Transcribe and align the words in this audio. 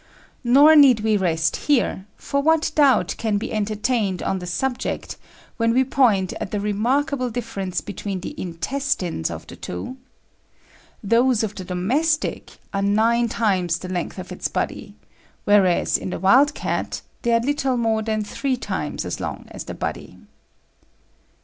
Nor 0.43 0.75
need 0.75 1.01
we 1.01 1.15
rest 1.15 1.55
here, 1.57 2.07
for 2.15 2.41
what 2.41 2.71
doubt 2.73 3.13
can 3.19 3.37
be 3.37 3.53
entertained 3.53 4.23
on 4.23 4.39
the 4.39 4.47
subject 4.47 5.15
when 5.57 5.75
we 5.75 5.83
point 5.83 6.33
at 6.41 6.49
the 6.49 6.59
remarkable 6.59 7.29
difference 7.29 7.81
between 7.81 8.21
the 8.21 8.33
intestines 8.35 9.29
of 9.29 9.45
the 9.45 9.55
two? 9.55 9.97
Those 11.03 11.43
of 11.43 11.53
the 11.53 11.63
domestic 11.63 12.53
are 12.73 12.81
nine 12.81 13.29
times 13.29 13.77
the 13.77 13.89
length 13.89 14.17
of 14.17 14.31
its 14.31 14.47
body, 14.47 14.95
whereas, 15.45 15.99
in 15.99 16.09
the 16.09 16.19
wild 16.19 16.55
cat, 16.55 17.01
they 17.21 17.31
are 17.33 17.39
little 17.39 17.77
more 17.77 18.01
than 18.01 18.23
three 18.23 18.57
times 18.57 19.05
as 19.05 19.19
long 19.19 19.45
as 19.51 19.65
the 19.65 19.75
body." 19.75 20.17